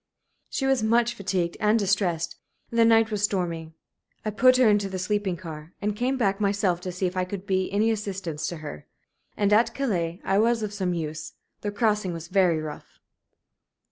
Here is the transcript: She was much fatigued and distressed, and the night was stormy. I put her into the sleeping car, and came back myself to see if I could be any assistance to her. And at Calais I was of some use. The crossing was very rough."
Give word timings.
She 0.49 0.65
was 0.65 0.81
much 0.81 1.13
fatigued 1.13 1.57
and 1.59 1.77
distressed, 1.77 2.35
and 2.71 2.79
the 2.79 2.85
night 2.85 3.11
was 3.11 3.21
stormy. 3.23 3.75
I 4.25 4.31
put 4.31 4.57
her 4.57 4.67
into 4.67 4.89
the 4.89 4.97
sleeping 4.97 5.37
car, 5.37 5.73
and 5.79 5.95
came 5.95 6.17
back 6.17 6.41
myself 6.41 6.81
to 6.81 6.91
see 6.91 7.05
if 7.05 7.15
I 7.15 7.23
could 7.23 7.45
be 7.45 7.71
any 7.71 7.91
assistance 7.91 8.47
to 8.47 8.57
her. 8.65 8.87
And 9.37 9.53
at 9.53 9.75
Calais 9.75 10.19
I 10.23 10.39
was 10.39 10.63
of 10.63 10.73
some 10.73 10.95
use. 10.95 11.33
The 11.61 11.69
crossing 11.69 12.13
was 12.13 12.29
very 12.29 12.59
rough." 12.59 12.97